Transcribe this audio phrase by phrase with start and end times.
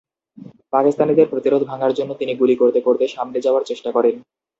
[0.73, 4.15] পাকিস্তানিদের প্রতিরোধ ভাঙার জন্য তিনি গুলি করতে করতে সামনে যাওয়ার চেষ্টা করেন।